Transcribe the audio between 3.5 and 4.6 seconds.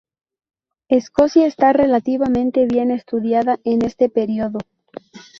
en este periodo.